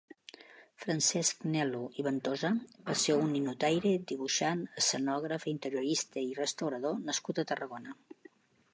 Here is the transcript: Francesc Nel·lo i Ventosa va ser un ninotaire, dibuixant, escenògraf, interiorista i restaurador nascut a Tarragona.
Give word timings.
Francesc 0.83 1.43
Nel·lo 1.55 1.81
i 2.03 2.05
Ventosa 2.07 2.51
va 2.89 2.95
ser 3.03 3.19
un 3.25 3.29
ninotaire, 3.35 3.93
dibuixant, 4.13 4.67
escenògraf, 4.83 5.49
interiorista 5.55 6.25
i 6.31 6.37
restaurador 6.45 7.01
nascut 7.11 7.45
a 7.47 7.51
Tarragona. 7.53 7.99